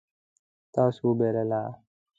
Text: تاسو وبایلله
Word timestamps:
تاسو 0.73 1.01
وبایلله 1.09 1.61